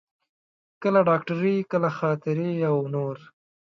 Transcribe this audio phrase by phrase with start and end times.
[0.81, 3.17] کله ډاکټري، کله خاطرې او نور.